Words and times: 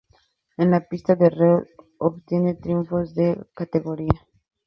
En 0.57 0.71
la 0.71 0.79
pista 0.89 1.13
de 1.15 1.29
Reus, 1.29 1.67
obtiene 1.99 2.55
triunfos 2.55 3.13
de 3.13 3.45
categoría. 3.53 4.25